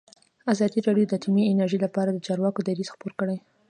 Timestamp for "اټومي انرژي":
1.17-1.79